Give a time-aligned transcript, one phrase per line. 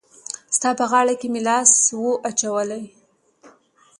[0.55, 2.83] ستا په غاړه کي مي لاس وو اچولی